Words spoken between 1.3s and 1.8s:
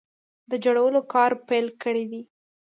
پیل